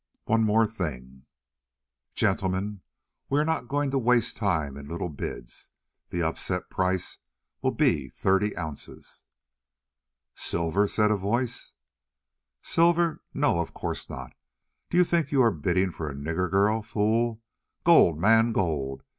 [0.25, 1.27] One more thing,
[2.15, 2.81] gentlemen:
[3.29, 5.69] we are not going to waste time in little bids;
[6.09, 7.19] the upset price
[7.61, 9.21] will be thirty ounces."
[10.33, 11.73] "Silver?" said a voice.
[12.63, 13.21] "Silver?
[13.35, 14.33] No, of course not.
[14.89, 17.43] Do you think you are bidding for a nigger girl, fool?
[17.83, 19.03] Gold, man, gold!